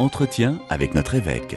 Entretien 0.00 0.60
avec 0.68 0.94
notre 0.94 1.16
évêque. 1.16 1.56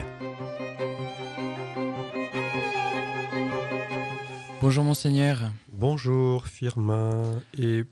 Bonjour 4.60 4.82
monseigneur. 4.82 5.52
Bonjour 5.72 6.48
Firmin 6.48 7.40
et 7.56 7.84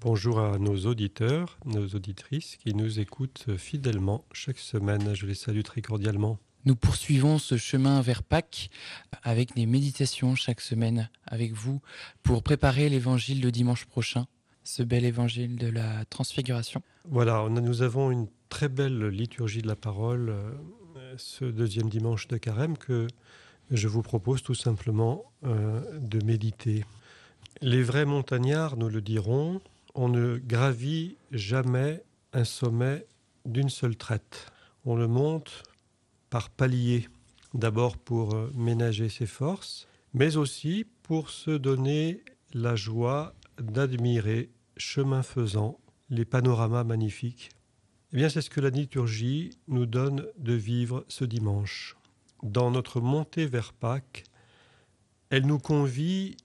bonjour 0.00 0.38
à 0.38 0.58
nos 0.58 0.86
auditeurs, 0.86 1.58
nos 1.64 1.88
auditrices 1.88 2.56
qui 2.56 2.72
nous 2.72 3.00
écoutent 3.00 3.56
fidèlement 3.56 4.24
chaque 4.30 4.58
semaine. 4.58 5.12
Je 5.16 5.26
les 5.26 5.34
salue 5.34 5.62
très 5.62 5.82
cordialement. 5.82 6.38
Nous 6.66 6.76
poursuivons 6.76 7.38
ce 7.38 7.56
chemin 7.56 8.00
vers 8.00 8.22
Pâques 8.22 8.70
avec 9.24 9.56
des 9.56 9.66
méditations 9.66 10.36
chaque 10.36 10.60
semaine 10.60 11.10
avec 11.26 11.52
vous 11.52 11.80
pour 12.22 12.44
préparer 12.44 12.88
l'évangile 12.88 13.40
de 13.40 13.50
dimanche 13.50 13.86
prochain, 13.86 14.28
ce 14.62 14.84
bel 14.84 15.04
évangile 15.04 15.56
de 15.56 15.66
la 15.66 16.04
transfiguration. 16.04 16.80
Voilà, 17.08 17.48
nous 17.48 17.82
avons 17.82 18.12
une 18.12 18.28
très 18.50 18.68
belle 18.68 19.06
liturgie 19.06 19.62
de 19.62 19.68
la 19.68 19.76
parole 19.76 20.28
euh, 20.28 20.52
ce 21.16 21.46
deuxième 21.46 21.88
dimanche 21.88 22.28
de 22.28 22.36
carême 22.36 22.76
que 22.76 23.06
je 23.70 23.88
vous 23.88 24.02
propose 24.02 24.42
tout 24.42 24.54
simplement 24.54 25.24
euh, 25.44 25.80
de 25.98 26.22
méditer. 26.24 26.84
Les 27.62 27.82
vrais 27.82 28.04
montagnards 28.04 28.76
nous 28.76 28.88
le 28.88 29.00
diront, 29.00 29.60
on 29.94 30.08
ne 30.08 30.36
gravit 30.36 31.16
jamais 31.30 32.02
un 32.32 32.44
sommet 32.44 33.06
d'une 33.46 33.70
seule 33.70 33.96
traite. 33.96 34.50
On 34.84 34.96
le 34.96 35.06
monte 35.06 35.62
par 36.28 36.50
paliers, 36.50 37.08
d'abord 37.54 37.96
pour 37.96 38.34
euh, 38.34 38.50
ménager 38.54 39.08
ses 39.08 39.26
forces, 39.26 39.86
mais 40.12 40.36
aussi 40.36 40.84
pour 41.04 41.30
se 41.30 41.52
donner 41.52 42.24
la 42.52 42.74
joie 42.74 43.34
d'admirer, 43.60 44.50
chemin 44.76 45.22
faisant, 45.22 45.78
les 46.08 46.24
panoramas 46.24 46.82
magnifiques. 46.82 47.50
Eh 48.12 48.16
bien, 48.16 48.28
c'est 48.28 48.42
ce 48.42 48.50
que 48.50 48.60
la 48.60 48.70
liturgie 48.70 49.50
nous 49.68 49.86
donne 49.86 50.26
de 50.38 50.54
vivre 50.54 51.04
ce 51.08 51.24
dimanche 51.24 51.96
dans 52.42 52.70
notre 52.70 53.00
montée 53.00 53.46
vers 53.46 53.72
Pâques, 53.72 54.24
elle 55.30 55.46
nous 55.46 55.58
convie 55.58 56.36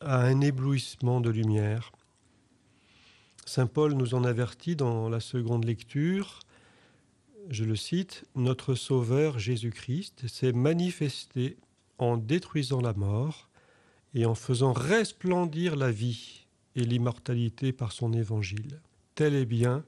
à 0.00 0.20
un 0.20 0.40
éblouissement 0.40 1.20
de 1.20 1.30
lumière. 1.30 1.92
Saint 3.46 3.66
Paul 3.66 3.94
nous 3.94 4.14
en 4.14 4.24
avertit 4.24 4.76
dans 4.76 5.08
la 5.08 5.20
seconde 5.20 5.64
lecture, 5.64 6.40
je 7.50 7.64
le 7.64 7.76
cite, 7.76 8.24
Notre 8.34 8.74
Sauveur 8.74 9.38
Jésus-Christ 9.38 10.28
s'est 10.28 10.52
manifesté 10.52 11.56
en 11.98 12.16
détruisant 12.16 12.80
la 12.80 12.92
mort 12.92 13.48
et 14.14 14.26
en 14.26 14.34
faisant 14.34 14.72
resplendir 14.72 15.76
la 15.76 15.90
vie 15.90 16.46
et 16.76 16.84
l'immortalité 16.84 17.72
par 17.72 17.92
son 17.92 18.12
évangile. 18.12 18.80
Tel 19.14 19.34
est 19.34 19.46
bien 19.46 19.84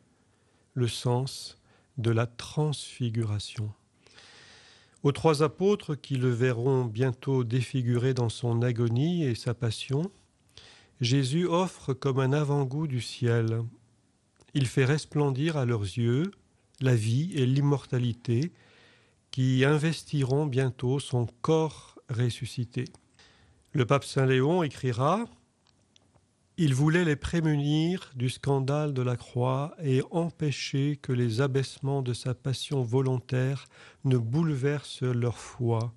le 0.74 0.88
sens 0.88 1.56
de 1.98 2.10
la 2.10 2.26
transfiguration. 2.26 3.72
Aux 5.02 5.12
trois 5.12 5.42
apôtres 5.42 5.94
qui 5.94 6.16
le 6.16 6.30
verront 6.30 6.84
bientôt 6.84 7.44
défiguré 7.44 8.14
dans 8.14 8.28
son 8.28 8.62
agonie 8.62 9.24
et 9.24 9.34
sa 9.34 9.54
passion, 9.54 10.10
Jésus 11.00 11.46
offre 11.46 11.92
comme 11.92 12.18
un 12.18 12.32
avant-goût 12.32 12.86
du 12.86 13.00
ciel. 13.00 13.62
Il 14.54 14.66
fait 14.66 14.84
resplendir 14.84 15.56
à 15.56 15.64
leurs 15.64 15.82
yeux 15.82 16.30
la 16.80 16.94
vie 16.94 17.32
et 17.34 17.46
l'immortalité 17.46 18.52
qui 19.30 19.64
investiront 19.64 20.46
bientôt 20.46 21.00
son 21.00 21.26
corps 21.42 21.98
ressuscité. 22.08 22.84
Le 23.72 23.84
pape 23.84 24.04
Saint 24.04 24.26
Léon 24.26 24.62
écrira 24.62 25.24
il 26.56 26.72
voulait 26.72 27.04
les 27.04 27.16
prémunir 27.16 28.12
du 28.14 28.30
scandale 28.30 28.94
de 28.94 29.02
la 29.02 29.16
croix 29.16 29.74
et 29.82 30.02
empêcher 30.12 30.96
que 30.96 31.12
les 31.12 31.40
abaissements 31.40 32.02
de 32.02 32.12
sa 32.12 32.32
passion 32.32 32.82
volontaire 32.82 33.66
ne 34.04 34.16
bouleversent 34.16 35.02
leur 35.02 35.36
foi. 35.36 35.92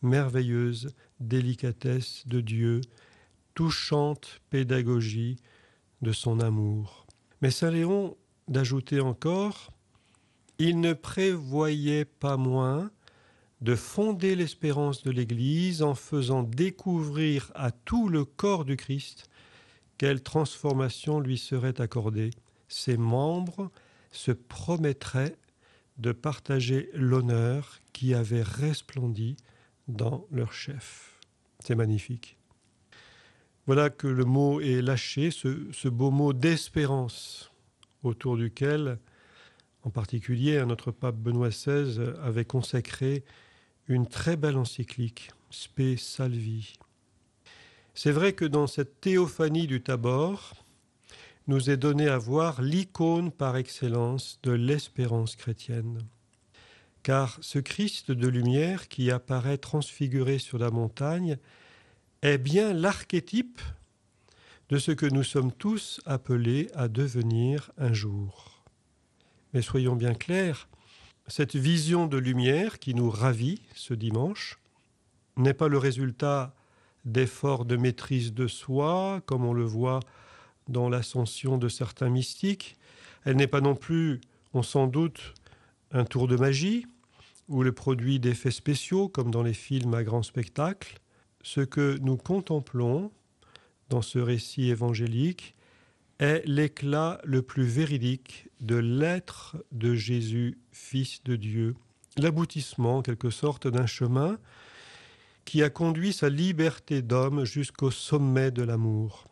Merveilleuse 0.00 0.94
délicatesse 1.20 2.26
de 2.26 2.40
Dieu, 2.40 2.80
touchante 3.54 4.40
pédagogie 4.48 5.36
de 6.00 6.12
son 6.12 6.40
amour. 6.40 7.06
Mais 7.42 7.50
Saint 7.50 7.70
Léon 7.70 8.16
d'ajouter 8.48 9.00
encore 9.00 9.70
Il 10.58 10.80
ne 10.80 10.94
prévoyait 10.94 12.06
pas 12.06 12.38
moins 12.38 12.90
de 13.60 13.74
fonder 13.74 14.34
l'espérance 14.34 15.02
de 15.02 15.10
l'Église 15.10 15.82
en 15.82 15.94
faisant 15.94 16.42
découvrir 16.42 17.50
à 17.54 17.70
tout 17.70 18.08
le 18.08 18.24
corps 18.24 18.64
du 18.64 18.76
Christ 18.76 19.28
quelle 19.98 20.22
transformation 20.22 21.20
lui 21.20 21.38
serait 21.38 21.80
accordée 21.80 22.30
Ses 22.68 22.96
membres 22.96 23.70
se 24.10 24.32
promettraient 24.32 25.36
de 25.98 26.12
partager 26.12 26.90
l'honneur 26.94 27.80
qui 27.92 28.14
avait 28.14 28.42
resplendi 28.42 29.36
dans 29.88 30.26
leur 30.30 30.52
chef. 30.52 31.20
C'est 31.60 31.74
magnifique. 31.74 32.36
Voilà 33.66 33.90
que 33.90 34.06
le 34.06 34.24
mot 34.24 34.60
est 34.60 34.82
lâché, 34.82 35.30
ce, 35.30 35.70
ce 35.72 35.88
beau 35.88 36.10
mot 36.10 36.32
d'espérance, 36.32 37.50
autour 38.02 38.36
duquel, 38.36 38.98
en 39.82 39.90
particulier, 39.90 40.62
notre 40.66 40.90
pape 40.90 41.16
Benoît 41.16 41.48
XVI 41.48 42.12
avait 42.22 42.44
consacré 42.44 43.24
une 43.88 44.06
très 44.06 44.36
belle 44.36 44.56
encyclique, 44.56 45.30
Spe 45.50 45.96
Salvi, 45.96 46.74
c'est 47.94 48.12
vrai 48.12 48.32
que 48.32 48.44
dans 48.44 48.66
cette 48.66 49.00
théophanie 49.00 49.66
du 49.66 49.80
Tabor, 49.80 50.54
nous 51.46 51.70
est 51.70 51.76
donné 51.76 52.08
à 52.08 52.18
voir 52.18 52.62
l'icône 52.62 53.30
par 53.30 53.56
excellence 53.56 54.38
de 54.42 54.52
l'espérance 54.52 55.36
chrétienne. 55.36 56.00
Car 57.02 57.38
ce 57.42 57.58
Christ 57.58 58.10
de 58.10 58.28
lumière 58.28 58.88
qui 58.88 59.10
apparaît 59.10 59.58
transfiguré 59.58 60.38
sur 60.38 60.58
la 60.58 60.70
montagne 60.70 61.36
est 62.22 62.38
bien 62.38 62.72
l'archétype 62.72 63.60
de 64.70 64.78
ce 64.78 64.90
que 64.90 65.06
nous 65.06 65.22
sommes 65.22 65.52
tous 65.52 66.00
appelés 66.06 66.70
à 66.74 66.88
devenir 66.88 67.70
un 67.76 67.92
jour. 67.92 68.64
Mais 69.52 69.60
soyons 69.60 69.96
bien 69.96 70.14
clairs, 70.14 70.68
cette 71.26 71.54
vision 71.54 72.06
de 72.06 72.16
lumière 72.16 72.78
qui 72.78 72.94
nous 72.94 73.10
ravit 73.10 73.60
ce 73.74 73.94
dimanche 73.94 74.58
n'est 75.36 75.54
pas 75.54 75.68
le 75.68 75.78
résultat 75.78 76.54
d'efforts 77.04 77.64
de 77.64 77.76
maîtrise 77.76 78.32
de 78.32 78.46
soi, 78.46 79.20
comme 79.26 79.44
on 79.44 79.52
le 79.52 79.64
voit 79.64 80.00
dans 80.68 80.88
l'ascension 80.88 81.58
de 81.58 81.68
certains 81.68 82.08
mystiques. 82.08 82.76
Elle 83.24 83.36
n'est 83.36 83.46
pas 83.46 83.60
non 83.60 83.74
plus, 83.74 84.20
on 84.52 84.62
s'en 84.62 84.86
doute, 84.86 85.34
un 85.92 86.04
tour 86.04 86.28
de 86.28 86.36
magie 86.36 86.86
ou 87.48 87.62
le 87.62 87.72
produit 87.72 88.20
d'effets 88.20 88.50
spéciaux, 88.50 89.08
comme 89.08 89.30
dans 89.30 89.42
les 89.42 89.54
films 89.54 89.94
à 89.94 90.02
grand 90.02 90.22
spectacle. 90.22 90.98
Ce 91.42 91.60
que 91.60 91.98
nous 92.00 92.16
contemplons 92.16 93.12
dans 93.90 94.02
ce 94.02 94.18
récit 94.18 94.70
évangélique 94.70 95.54
est 96.18 96.42
l'éclat 96.46 97.20
le 97.24 97.42
plus 97.42 97.64
véridique 97.64 98.48
de 98.60 98.76
l'être 98.76 99.56
de 99.72 99.94
Jésus, 99.94 100.58
Fils 100.72 101.22
de 101.24 101.36
Dieu, 101.36 101.74
l'aboutissement 102.16 102.98
en 102.98 103.02
quelque 103.02 103.30
sorte 103.30 103.66
d'un 103.66 103.86
chemin 103.86 104.38
qui 105.44 105.62
a 105.62 105.70
conduit 105.70 106.12
sa 106.12 106.28
liberté 106.28 107.02
d'homme 107.02 107.44
jusqu'au 107.44 107.90
sommet 107.90 108.50
de 108.50 108.62
l'amour. 108.62 109.26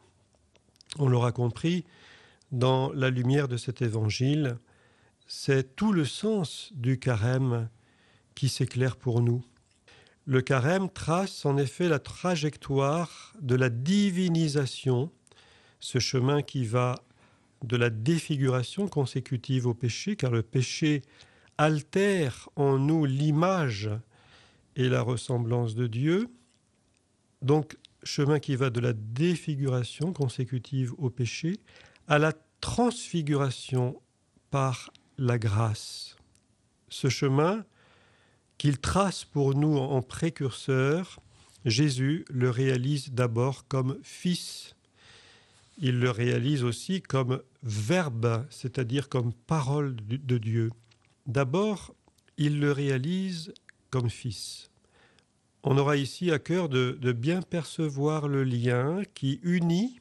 On 0.99 1.09
l'aura 1.09 1.33
compris, 1.33 1.85
dans 2.51 2.93
la 2.93 3.09
lumière 3.09 3.49
de 3.49 3.57
cet 3.57 3.81
évangile, 3.81 4.59
c'est 5.27 5.75
tout 5.75 5.93
le 5.93 6.05
sens 6.05 6.71
du 6.75 6.99
carême 6.99 7.69
qui 8.35 8.49
s'éclaire 8.49 8.97
pour 8.97 9.23
nous. 9.23 9.43
Le 10.27 10.43
carême 10.43 10.91
trace 10.91 11.47
en 11.47 11.57
effet 11.57 11.89
la 11.89 11.99
trajectoire 11.99 13.33
de 13.41 13.55
la 13.55 13.71
divinisation, 13.71 15.11
ce 15.81 15.99
chemin 15.99 16.43
qui 16.43 16.65
va 16.65 16.97
de 17.65 17.77
la 17.77 17.91
défiguration 17.91 18.87
consécutive 18.87 19.67
au 19.67 19.75
péché, 19.75 20.15
car 20.17 20.31
le 20.31 20.43
péché 20.43 21.03
altère 21.59 22.49
en 22.57 22.79
nous 22.79 23.05
l'image 23.05 23.91
et 24.77 24.89
la 24.89 25.03
ressemblance 25.03 25.75
de 25.75 25.87
Dieu. 25.87 26.29
Donc, 27.43 27.77
chemin 28.03 28.39
qui 28.39 28.57
va 28.57 28.71
de 28.71 28.81
la 28.81 28.93
défiguration 28.93 30.13
consécutive 30.13 30.93
au 30.99 31.11
péché 31.11 31.61
à 32.09 32.19
la 32.19 32.33
transfiguration 32.61 34.01
par 34.51 34.91
la 35.19 35.39
grâce. 35.39 36.17
Ce 36.89 37.09
chemin 37.09 37.65
qu'il 38.59 38.79
trace 38.79 39.25
pour 39.25 39.55
nous 39.55 39.77
en 39.77 40.03
précurseur, 40.03 41.21
Jésus 41.65 42.25
le 42.29 42.51
réalise 42.51 43.13
d'abord 43.13 43.67
comme 43.67 43.99
Fils. 44.03 44.77
Il 45.79 45.99
le 45.99 46.11
réalise 46.11 46.65
aussi 46.65 47.03
comme 47.03 47.43
Verbe, 47.63 48.47
c'est-à-dire 48.51 49.09
comme 49.09 49.33
parole 49.33 49.97
de 49.97 50.39
Dieu. 50.39 50.71
D'abord, 51.27 51.95
il 52.37 52.61
le 52.61 52.73
réalise 52.73 53.53
comme 53.93 54.11
fils. 54.11 54.71
On 55.63 55.79
aura 55.79 55.97
ici 55.97 56.33
à 56.33 56.41
cœur 56.41 56.69
de, 56.69 57.13
bien 57.13 57.43
percevoir 57.43 58.27
le 58.27 58.43
lien 58.43 59.03
qui 59.15 59.39
unit 59.45 60.01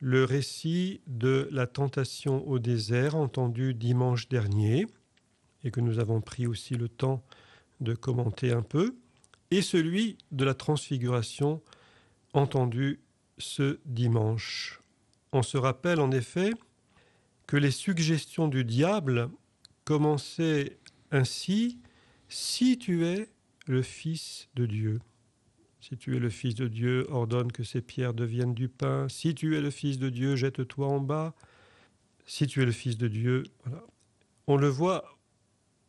le 0.00 0.24
récit 0.24 1.02
de 1.06 1.48
la 1.52 1.66
tentation 1.66 2.46
au 2.48 2.58
désert 2.58 3.14
entendu 3.14 3.74
dimanche 3.74 4.28
dernier 4.28 4.86
et 5.62 5.70
que 5.70 5.80
nous 5.80 5.98
avons 5.98 6.20
pris 6.20 6.46
aussi 6.46 6.74
le 6.74 6.88
temps 6.88 7.22
de 7.80 7.94
commenter 7.94 8.52
un 8.52 8.62
peu, 8.62 8.96
et 9.50 9.62
celui 9.62 10.16
de 10.30 10.44
la 10.44 10.54
transfiguration 10.54 11.60
entendu 12.32 13.00
ce 13.38 13.78
dimanche. 13.84 14.80
On 15.32 15.42
se 15.42 15.56
rappelle 15.56 16.00
en 16.00 16.10
effet 16.10 16.52
que 17.46 17.56
les 17.56 17.70
suggestions 17.70 18.48
du 18.48 18.64
diable 18.64 19.28
commençaient 19.84 20.78
ainsi 21.10 21.78
Si 22.34 22.78
tu 22.78 23.04
es 23.04 23.28
le 23.66 23.82
Fils 23.82 24.48
de 24.54 24.64
Dieu. 24.64 25.00
Si 25.82 25.98
tu 25.98 26.16
es 26.16 26.18
le 26.18 26.30
Fils 26.30 26.54
de 26.54 26.66
Dieu, 26.66 27.06
ordonne 27.10 27.52
que 27.52 27.62
ces 27.62 27.82
pierres 27.82 28.14
deviennent 28.14 28.54
du 28.54 28.70
pain. 28.70 29.06
Si 29.10 29.34
tu 29.34 29.54
es 29.54 29.60
le 29.60 29.70
Fils 29.70 29.98
de 29.98 30.08
Dieu, 30.08 30.34
jette-toi 30.34 30.86
en 30.86 30.98
bas. 30.98 31.34
Si 32.24 32.46
tu 32.46 32.62
es 32.62 32.64
le 32.64 32.72
Fils 32.72 32.96
de 32.96 33.06
Dieu. 33.06 33.42
On 34.46 34.56
le 34.56 34.68
voit 34.68 35.18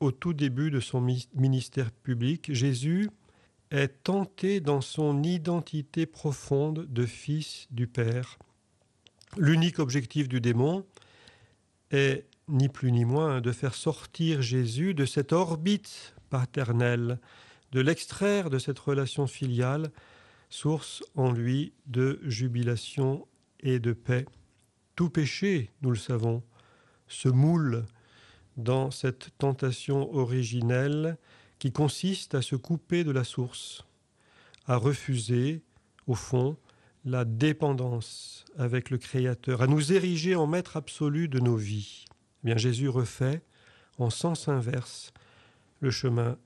au 0.02 0.12
tout 0.12 0.34
début 0.34 0.70
de 0.70 0.82
son 0.82 1.00
ministère 1.34 1.92
public, 1.92 2.54
Jésus 2.54 3.10
est 3.72 4.04
tenté 4.04 4.60
dans 4.60 4.82
son 4.82 5.24
identité 5.24 6.06
profonde 6.06 6.88
de 6.92 7.06
Fils 7.06 7.68
du 7.72 7.88
Père. 7.88 8.38
L'unique 9.38 9.80
objectif 9.80 10.28
du 10.28 10.42
démon 10.42 10.86
est 11.92 12.26
ni 12.50 12.68
plus 12.68 12.92
ni 12.92 13.06
moins 13.06 13.40
de 13.40 13.54
faire 13.54 13.76
sortir 13.76 14.42
Jésus 14.42 14.94
de 14.94 15.06
cette 15.06 15.32
orbite 15.32 16.14
paternelle, 16.34 17.20
de 17.74 17.80
l'extraire 17.80 18.50
de 18.50 18.58
cette 18.58 18.80
relation 18.80 19.28
filiale, 19.28 19.92
source 20.50 21.04
en 21.14 21.32
lui 21.32 21.74
de 21.86 22.20
jubilation 22.24 23.28
et 23.60 23.78
de 23.78 23.94
paix. 23.94 24.26
Tout 24.96 25.12
péché, 25.12 25.70
nous 25.84 25.92
le 25.92 25.96
savons, 25.96 26.42
se 27.08 27.30
moule 27.30 27.86
dans 28.58 28.90
cette 28.90 29.30
tentation 29.38 30.12
originelle 30.16 31.18
qui 31.60 31.72
consiste 31.72 32.34
à 32.34 32.42
se 32.42 32.56
couper 32.56 33.04
de 33.04 33.12
la 33.12 33.24
source, 33.24 33.86
à 34.66 34.78
refuser, 34.78 35.62
au 36.08 36.16
fond, 36.16 36.58
la 37.06 37.26
dépendance 37.26 38.44
avec 38.58 38.90
le 38.90 38.98
Créateur, 38.98 39.62
à 39.62 39.68
nous 39.68 39.94
ériger 39.94 40.34
en 40.34 40.48
maître 40.48 40.78
absolu 40.78 41.28
de 41.28 41.40
nos 41.40 41.58
vies. 41.58 42.06
Eh 42.44 42.48
bien, 42.48 42.58
Jésus 42.58 42.90
refait 42.90 43.44
en 44.00 44.10
sens 44.10 44.48
inverse 44.48 45.14
le 45.84 45.92
chemin 45.92 46.38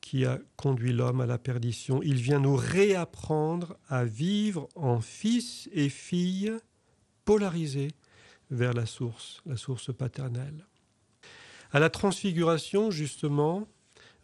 qui 0.00 0.24
a 0.24 0.38
conduit 0.56 0.92
l'homme 0.92 1.20
à 1.20 1.26
la 1.26 1.38
perdition. 1.38 2.02
Il 2.02 2.16
vient 2.16 2.40
nous 2.40 2.56
réapprendre 2.56 3.78
à 3.88 4.04
vivre 4.04 4.68
en 4.74 5.00
fils 5.00 5.68
et 5.72 5.88
filles 5.88 6.52
polarisés 7.24 7.92
vers 8.50 8.72
la 8.72 8.86
source, 8.86 9.42
la 9.46 9.56
source 9.56 9.94
paternelle. 9.94 10.66
À 11.72 11.78
la 11.78 11.88
transfiguration, 11.88 12.90
justement, 12.90 13.68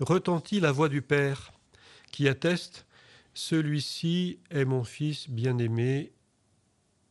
retentit 0.00 0.60
la 0.60 0.72
voix 0.72 0.88
du 0.88 1.00
Père 1.00 1.52
qui 2.10 2.28
atteste 2.28 2.86
Celui-ci 3.34 4.40
est 4.50 4.64
mon 4.64 4.82
Fils 4.82 5.30
bien-aimé, 5.30 6.12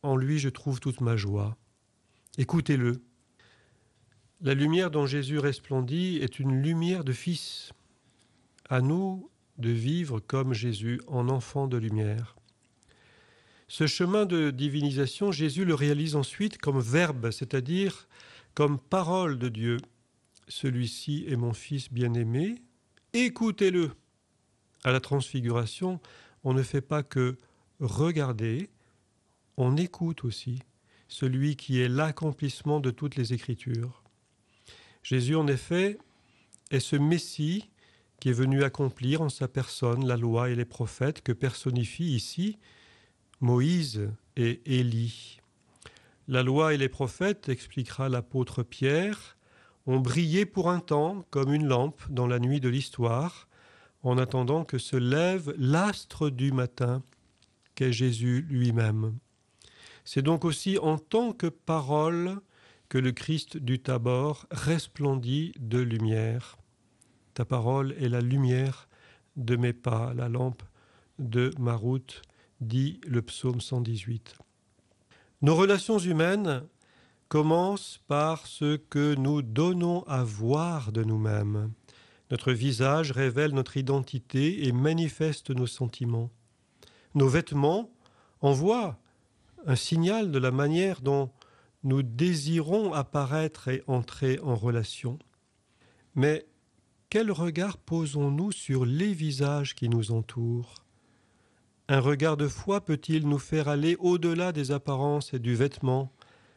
en 0.02 0.16
lui 0.16 0.38
je 0.38 0.50
trouve 0.50 0.80
toute 0.80 1.00
ma 1.00 1.16
joie. 1.16 1.56
Écoutez-le. 2.36 3.00
La 4.42 4.52
lumière 4.52 4.90
dont 4.90 5.06
Jésus 5.06 5.38
resplendit 5.38 6.18
est 6.18 6.38
une 6.38 6.60
lumière 6.60 7.04
de 7.04 7.12
Fils. 7.12 7.72
À 8.68 8.82
nous 8.82 9.30
de 9.56 9.70
vivre 9.70 10.20
comme 10.20 10.52
Jésus 10.52 11.00
en 11.06 11.30
enfant 11.30 11.66
de 11.66 11.78
lumière. 11.78 12.36
Ce 13.66 13.86
chemin 13.86 14.26
de 14.26 14.50
divinisation, 14.50 15.32
Jésus 15.32 15.64
le 15.64 15.74
réalise 15.74 16.16
ensuite 16.16 16.58
comme 16.58 16.80
verbe, 16.80 17.30
c'est-à-dire 17.30 18.08
comme 18.54 18.78
parole 18.78 19.38
de 19.38 19.48
Dieu. 19.48 19.78
Celui-ci 20.48 21.24
est 21.28 21.36
mon 21.36 21.54
Fils 21.54 21.90
bien-aimé, 21.90 22.56
écoutez-le. 23.14 23.92
À 24.84 24.92
la 24.92 25.00
transfiguration, 25.00 25.98
on 26.44 26.52
ne 26.52 26.62
fait 26.62 26.82
pas 26.82 27.02
que 27.02 27.38
regarder, 27.80 28.68
on 29.56 29.78
écoute 29.78 30.24
aussi 30.24 30.60
celui 31.08 31.56
qui 31.56 31.80
est 31.80 31.88
l'accomplissement 31.88 32.80
de 32.80 32.90
toutes 32.90 33.16
les 33.16 33.32
Écritures. 33.32 34.02
Jésus, 35.06 35.36
en 35.36 35.46
effet, 35.46 35.98
est 36.72 36.80
ce 36.80 36.96
Messie 36.96 37.70
qui 38.18 38.30
est 38.30 38.32
venu 38.32 38.64
accomplir 38.64 39.22
en 39.22 39.28
sa 39.28 39.46
personne 39.46 40.04
la 40.04 40.16
loi 40.16 40.50
et 40.50 40.56
les 40.56 40.64
prophètes 40.64 41.22
que 41.22 41.30
personnifient 41.30 42.16
ici 42.16 42.58
Moïse 43.40 44.10
et 44.34 44.60
Élie. 44.66 45.38
La 46.26 46.42
loi 46.42 46.74
et 46.74 46.76
les 46.76 46.88
prophètes, 46.88 47.48
expliquera 47.48 48.08
l'apôtre 48.08 48.64
Pierre, 48.64 49.36
ont 49.86 50.00
brillé 50.00 50.44
pour 50.44 50.70
un 50.70 50.80
temps 50.80 51.24
comme 51.30 51.54
une 51.54 51.68
lampe 51.68 52.02
dans 52.10 52.26
la 52.26 52.40
nuit 52.40 52.58
de 52.58 52.68
l'histoire, 52.68 53.46
en 54.02 54.18
attendant 54.18 54.64
que 54.64 54.78
se 54.78 54.96
lève 54.96 55.54
l'astre 55.56 56.30
du 56.30 56.50
matin 56.50 57.04
qu'est 57.76 57.92
Jésus 57.92 58.44
lui-même. 58.50 59.16
C'est 60.04 60.22
donc 60.22 60.44
aussi 60.44 60.78
en 60.78 60.98
tant 60.98 61.32
que 61.32 61.46
parole 61.46 62.40
que 62.88 62.98
le 62.98 63.12
Christ 63.12 63.56
du 63.56 63.80
Tabor 63.80 64.46
resplendit 64.50 65.52
de 65.58 65.78
lumière. 65.78 66.56
Ta 67.34 67.44
parole 67.44 67.94
est 67.98 68.08
la 68.08 68.20
lumière 68.20 68.88
de 69.36 69.56
mes 69.56 69.72
pas, 69.72 70.14
la 70.14 70.28
lampe 70.28 70.62
de 71.18 71.50
ma 71.58 71.74
route, 71.74 72.22
dit 72.60 73.00
le 73.06 73.22
psaume 73.22 73.60
118. 73.60 74.36
Nos 75.42 75.54
relations 75.54 75.98
humaines 75.98 76.62
commencent 77.28 78.00
par 78.06 78.46
ce 78.46 78.76
que 78.76 79.14
nous 79.14 79.42
donnons 79.42 80.02
à 80.04 80.22
voir 80.22 80.92
de 80.92 81.04
nous-mêmes. 81.04 81.72
Notre 82.30 82.52
visage 82.52 83.12
révèle 83.12 83.52
notre 83.52 83.76
identité 83.76 84.66
et 84.66 84.72
manifeste 84.72 85.50
nos 85.50 85.66
sentiments. 85.66 86.30
Nos 87.14 87.28
vêtements 87.28 87.90
envoient 88.40 88.98
un 89.66 89.76
signal 89.76 90.30
de 90.30 90.38
la 90.38 90.50
manière 90.50 91.00
dont 91.00 91.30
nous 91.86 92.02
désirons 92.02 92.92
apparaître 92.92 93.68
et 93.68 93.84
entrer 93.86 94.40
en 94.40 94.56
relation. 94.56 95.20
Mais 96.16 96.44
quel 97.10 97.30
regard 97.30 97.78
posons-nous 97.78 98.50
sur 98.50 98.84
les 98.84 99.14
visages 99.14 99.76
qui 99.76 99.88
nous 99.88 100.10
entourent? 100.10 100.74
Un 101.88 102.00
regard 102.00 102.36
de 102.36 102.48
foi 102.48 102.80
peut-il 102.80 103.28
nous 103.28 103.38
faire 103.38 103.68
aller 103.68 103.94
au-delà 104.00 104.50
des 104.50 104.72
apparences 104.72 105.32
et 105.32 105.38
du 105.38 105.54
vêtement 105.54 106.12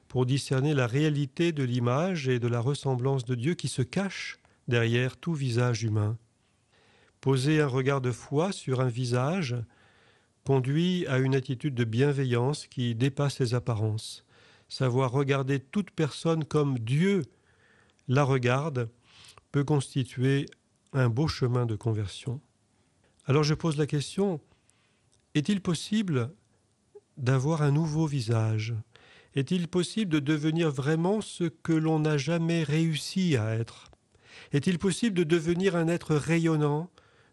pour 0.07 0.25
discerner 0.25 0.73
la 0.73 0.87
réalité 0.87 1.51
de 1.51 1.61
l'image 1.61 2.27
et 2.27 2.39
de 2.39 2.47
la 2.47 2.59
ressemblance 2.59 3.23
de 3.23 3.35
Dieu 3.35 3.53
qui 3.53 3.67
se 3.67 3.83
cache 3.83 4.39
derrière 4.67 5.15
tout 5.15 5.35
visage 5.35 5.83
humain? 5.83 6.17
Poser 7.21 7.61
un 7.61 7.67
regard 7.67 8.01
de 8.01 8.11
foi 8.11 8.51
sur 8.51 8.81
un 8.81 8.89
visage 8.89 9.55
conduit 10.43 11.05
à 11.05 11.19
une 11.19 11.35
attitude 11.35 11.75
de 11.75 11.83
bienveillance 11.83 12.65
qui 12.65 12.95
dépasse 12.95 13.37
les 13.37 13.53
apparences. 13.53 14.25
Savoir 14.69 15.11
regarder 15.11 15.59
toute 15.59 15.89
personne 15.91 16.45
comme 16.45 16.77
Dieu 16.77 17.23
la 18.07 18.23
regarde 18.23 18.89
peut 19.51 19.63
constituer 19.63 20.45
un 20.93 21.09
beau 21.09 21.27
chemin 21.27 21.65
de 21.65 21.75
conversion. 21.75 22.39
Alors 23.25 23.43
je 23.43 23.55
pose 23.55 23.77
la 23.77 23.87
question, 23.87 24.39
est-il 25.33 25.61
possible 25.61 26.31
d'avoir 27.17 27.63
un 27.63 27.71
nouveau 27.71 28.05
visage? 28.05 28.75
Est-il 29.35 29.67
possible 29.67 30.11
de 30.11 30.19
devenir 30.19 30.71
vraiment 30.71 31.21
ce 31.21 31.43
que 31.43 31.73
l'on 31.73 31.99
n'a 31.99 32.17
jamais 32.17 32.63
réussi 32.63 33.37
à 33.37 33.55
être? 33.55 33.91
Est-il 34.51 34.79
possible 34.79 35.15
de 35.15 35.23
devenir 35.23 35.75
un 35.75 35.87
être 35.87 36.15
rayonnant, 36.15 36.89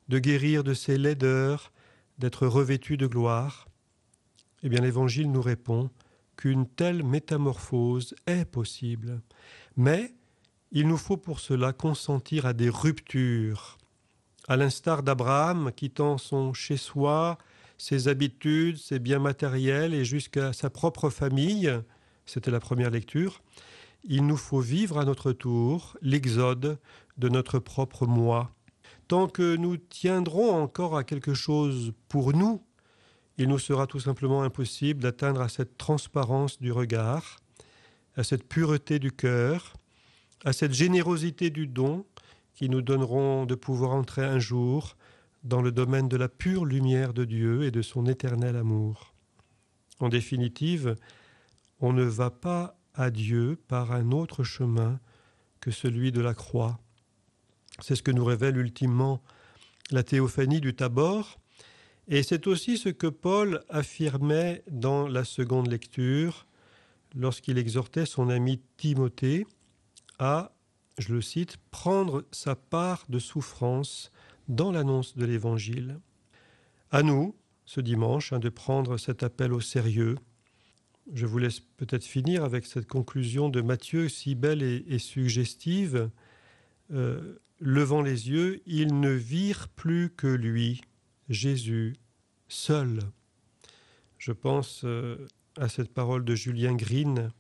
de 0.09 0.19
guérir 0.19 0.65
de 0.65 0.75
ses 0.75 0.99
laideurs, 0.99 1.73
d'être 2.19 2.47
revêtu 2.47 2.97
de 2.97 3.07
gloire? 3.07 3.69
Eh 4.63 4.69
bien 4.69 4.81
l'Évangile 4.81 5.31
nous 5.31 5.43
répond 5.43 5.91
qu'une 6.37 6.67
telle 6.67 7.03
métamorphose 7.03 8.15
est 8.27 8.45
possible. 8.45 9.21
Mais 9.77 10.15
il 10.73 10.89
nous 10.89 10.97
faut 10.97 11.17
pour 11.17 11.41
cela 11.41 11.73
consentir 11.73 12.47
à 12.47 12.53
des 12.53 12.69
ruptures. 12.69 13.79
À 14.49 14.57
l'instar 14.57 15.03
d'Abraham 15.03 15.73
quittant 15.75 16.19
son 16.19 16.53
chez-soi, 16.53 17.39
ses 17.79 18.09
habitudes, 18.09 18.79
ses 18.79 18.99
biens 18.99 19.19
matériels 19.19 19.95
et 19.95 20.05
jusqu'à 20.05 20.53
sa 20.53 20.71
propre 20.71 21.11
famille, 21.11 21.73
c'était 22.27 22.51
la 22.51 22.61
première 22.61 22.91
lecture, 22.91 23.43
il 24.05 24.27
nous 24.27 24.37
faut 24.37 24.61
vivre 24.61 24.99
à 24.99 25.05
notre 25.05 25.33
tour 25.33 25.97
l'exode 26.01 26.79
de 27.19 27.29
notre 27.29 27.59
propre 27.59 28.07
moi. 28.07 28.53
Tant 29.09 29.29
que 29.29 29.57
nous 29.57 29.77
tiendrons 29.77 30.51
encore 30.55 30.97
à 30.97 31.05
quelque 31.05 31.35
chose 31.35 31.93
pour 32.09 32.33
nous, 32.33 32.63
il 33.39 33.49
nous 33.49 33.59
sera 33.59 33.87
tout 33.87 34.01
simplement 34.01 34.43
impossible 34.43 35.03
d'atteindre 35.03 35.41
à 35.41 35.49
cette 35.49 35.77
transparence 35.77 36.61
du 36.61 36.73
regard, 36.73 37.39
à 38.17 38.25
cette 38.25 38.49
pureté 38.49 38.99
du 38.99 39.13
cœur, 39.13 39.75
à 40.45 40.53
cette 40.53 40.73
générosité 40.73 41.51
du 41.51 41.67
don 41.67 42.07
qui 42.55 42.69
nous 42.69 42.83
donneront 42.83 43.45
de 43.45 43.55
pouvoir 43.55 43.91
entrer 43.93 44.25
un 44.25 44.39
jour 44.39 44.97
dans 45.45 45.63
le 45.63 45.71
domaine 45.71 46.09
de 46.09 46.17
la 46.17 46.29
pure 46.29 46.65
lumière 46.65 47.13
de 47.13 47.25
Dieu 47.25 47.65
et 47.65 47.71
de 47.71 47.83
son 47.83 48.07
éternel 48.07 48.57
amour. 48.57 49.15
En 50.01 50.09
définitive, 50.09 50.97
on 51.81 51.93
ne 51.93 52.03
va 52.03 52.31
pas 52.31 52.79
à 52.95 53.11
Dieu 53.11 53.59
par 53.69 53.93
un 53.93 54.11
autre 54.11 54.43
chemin 54.43 54.99
que 55.61 55.71
celui 55.71 56.13
de 56.13 56.21
la 56.21 56.35
croix. 56.35 56.79
C'est 57.81 57.95
ce 57.95 58.03
que 58.03 58.11
nous 58.11 58.25
révèle 58.25 58.57
ultimement 58.57 59.23
la 59.91 60.03
théophanie 60.03 60.61
du 60.61 60.75
Tabor. 60.75 61.39
Et 62.09 62.23
c'est 62.23 62.47
aussi 62.47 62.79
ce 62.79 62.89
que 62.89 63.09
Paul 63.09 63.65
affirmait 63.69 64.63
dans 64.71 65.09
la 65.09 65.25
seconde 65.25 65.69
lecture 65.69 66.47
lorsqu'il 67.17 67.59
exhortait 67.59 68.07
son 68.07 68.29
ami 68.29 68.61
Timothée 68.77 69.47
à, 70.19 70.53
je 70.99 71.13
le 71.13 71.21
cite, 71.21 71.57
prendre 71.71 72.25
sa 72.31 72.55
part 72.55 73.05
de 73.09 73.19
souffrance 73.19 74.13
dans 74.49 74.71
l'annonce 74.71 75.17
de 75.17 75.25
l'Évangile. 75.25 75.99
À 76.93 77.03
nous, 77.03 77.35
ce 77.65 77.81
dimanche, 77.81 78.33
hein, 78.33 78.39
de 78.39 78.49
prendre 78.49 78.97
cet 78.97 79.25
appel 79.25 79.53
au 79.53 79.61
sérieux. 79.61 80.17
Je 81.13 81.27
vous 81.27 81.39
laisse 81.39 81.61
peut-être 81.61 82.05
finir 82.05 82.45
avec 82.45 82.67
cette 82.67 82.87
conclusion 82.87 83.49
de 83.49 83.61
Matthieu, 83.61 84.09
si 84.09 84.35
belle 84.37 84.63
et, 84.63 84.99
suggestive. 84.99 86.09
Euh, 86.93 87.39
levant 87.59 88.03
les 88.03 88.31
yeux, 88.31 88.63
ils 88.67 88.99
ne 89.01 89.11
virent 89.11 89.69
plus 89.69 90.11
que 90.11 90.29
lui, 90.29 90.83
Jésus, 91.29 91.97
seul. 92.49 93.01
Je 94.19 94.33
pense 94.33 94.83
euh, 94.85 95.27
à 95.57 95.69
cette 95.69 95.93
parole 95.93 96.25
de 96.25 96.35
Julien 96.35 96.75
Green 96.75 97.31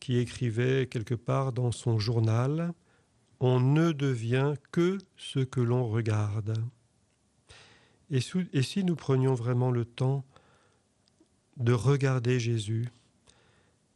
qui 0.00 0.18
écrivait 0.18 0.86
quelque 0.86 1.14
part 1.14 1.52
dans 1.52 1.72
son 1.72 1.98
journal 1.98 2.72
On 3.40 3.58
ne 3.58 3.92
devient 3.92 4.54
que 4.70 4.98
ce 5.16 5.40
que 5.40 5.60
l'on 5.60 5.88
regarde. 5.88 6.54
Et, 8.10 8.20
et, 8.52 8.62
si 8.62 8.84
nous 8.84 8.96
prenions 8.96 9.34
vraiment 9.34 9.70
le 9.70 9.84
temps 9.84 10.24
de 11.56 11.72
regarder 11.72 12.38
Jésus, 12.38 12.88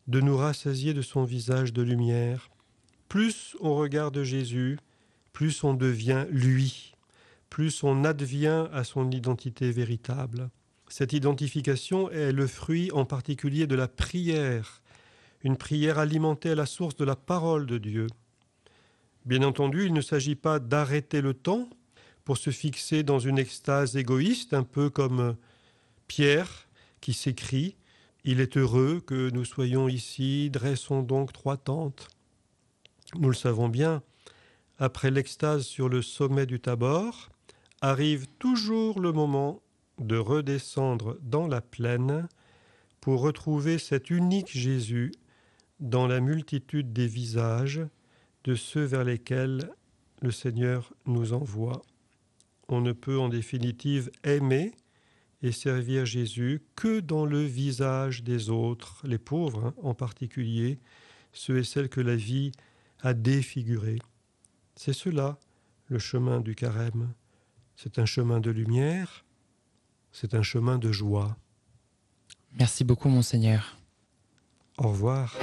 de 0.07 0.21
nous 0.21 0.37
rassasier 0.37 0.95
de 0.95 1.02
son 1.02 1.25
visage 1.25 1.73
de 1.73 1.83
lumière, 1.83 2.50
plus 3.09 3.57
on 3.61 3.76
regarde 3.76 4.23
Jésus, 4.23 4.78
plus 5.33 5.62
on 5.62 5.75
devient 5.75 6.26
lui, 6.30 6.88
plus 7.50 7.83
on 7.83 8.05
advient 8.05 8.67
à 8.73 8.85
son 8.85 9.11
identité 9.11 9.71
véritable. 9.71 10.50
Cette 10.88 11.12
identification 11.12 12.11
est 12.11 12.33
le 12.33 12.47
fruit 12.47 12.90
en 12.93 13.05
particulier 13.05 13.67
de 13.67 13.75
la 13.75 13.88
prière, 13.88 14.83
une 15.43 15.57
prière 15.57 15.99
alimentée 15.99 16.50
à 16.50 16.55
la 16.55 16.67
source 16.67 16.97
de 16.97 17.05
la 17.05 17.17
parole 17.17 17.67
de 17.67 17.78
Dieu. 17.78 18.07
Bien 19.25 19.43
entendu, 19.43 19.85
il 19.85 19.93
ne 19.93 20.00
s'agit 20.00 20.37
pas 20.37 20.59
d'arrêter 20.59 21.21
le 21.21 21.35
temps 21.35 21.69
pour 22.25 22.38
se 22.38 22.50
fixer 22.50 23.02
dans 23.02 23.19
une 23.19 23.38
extase 23.38 23.97
égoïste, 23.97 24.55
un 24.55 24.62
peu 24.62 24.90
comme 24.90 25.37
Pierre 26.07 26.69
qui 27.00 27.12
s'écrit 27.12 27.76
Il 28.25 28.40
est 28.40 28.57
heureux 28.57 29.00
que 29.00 29.31
nous 29.31 29.45
soyons 29.45 29.88
ici, 29.88 30.50
dressons 30.50 31.02
donc 31.02 31.33
trois 31.33 31.57
tentes. 31.57 32.09
Nous 33.19 33.28
le 33.28 33.35
savons 33.35 33.69
bien, 33.69 34.02
après 34.78 35.11
l'extase 35.11 35.64
sur 35.64 35.88
le 35.88 36.02
sommet 36.02 36.47
du 36.47 36.61
Tabor, 36.61 37.31
arrive 37.81 38.27
toujours 38.39 39.01
le 39.01 39.13
moment 39.13 39.63
de 39.99 40.17
redescendre 40.17 41.19
dans 41.23 41.47
la 41.47 41.61
plaine 41.61 42.29
pour 43.01 43.21
retrouver 43.21 43.79
cet 43.79 44.11
unique 44.11 44.51
Jésus 44.51 45.13
dans 45.81 46.07
la 46.07 46.21
multitude 46.21 46.93
des 46.93 47.07
visages 47.07 47.83
de 48.45 48.55
ceux 48.55 48.85
vers 48.85 49.05
lesquels 49.05 49.71
le 50.21 50.31
Seigneur 50.31 50.93
nous 51.07 51.33
envoie. 51.33 51.83
On 52.69 52.81
ne 52.81 52.93
peut 52.93 53.19
en 53.19 53.29
définitive 53.29 54.11
aimer 54.25 54.73
et 55.43 55.53
servir 55.53 56.05
Jésus 56.05 56.63
que 56.75 57.01
dans 57.01 57.25
le 57.25 57.43
visage 57.43 58.25
des 58.25 58.51
autres, 58.51 59.01
les 59.05 59.19
pauvres 59.19 59.67
hein, 59.67 59.75
en 59.83 59.95
particulier, 59.95 60.81
ceux 61.33 61.59
et 61.59 61.65
celles 61.65 61.89
que 61.89 62.01
la 62.01 62.17
vie 62.17 62.51
a 63.01 63.15
défigurés. 63.15 64.01
C'est 64.75 64.93
cela, 64.93 65.39
le 65.87 65.99
chemin 65.99 66.41
du 66.41 66.55
carême. 66.55 67.15
C'est 67.81 68.01
un 68.01 68.07
chemin 68.07 68.41
de 68.41 68.51
lumière, 68.51 69.25
c'est 70.11 70.35
un 70.35 70.43
chemin 70.43 70.79
de 70.79 70.91
joie. 70.91 71.37
Merci 72.59 72.83
beaucoup, 72.83 73.09
monseigneur. 73.09 73.79
Au 74.79 74.89
revoir. 74.89 75.37